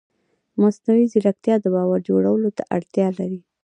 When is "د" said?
1.61-1.65